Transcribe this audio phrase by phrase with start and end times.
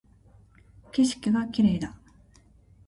[0.91, 1.95] 景色が綺麗だ